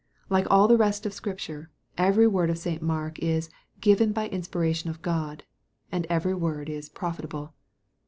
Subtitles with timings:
[0.31, 2.81] Like all the rest of Scripture, every word of St.
[2.81, 3.51] Mark is"
[3.81, 5.43] given by inspiration of God,"
[5.91, 7.53] and every word is" profitable."